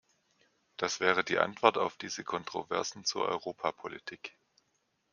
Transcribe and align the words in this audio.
Das 0.77 0.99
wäre 0.99 1.23
die 1.23 1.37
Antwort 1.37 1.77
auf 1.77 1.95
diese 1.95 2.23
Kontroversen 2.23 3.05
zur 3.05 3.25
Europapolitik. 3.25 4.35